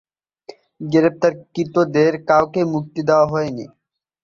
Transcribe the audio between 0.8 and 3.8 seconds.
গ্রেফতারকৃতদের কাউকেই মুক্তি দেয়া হয়নি।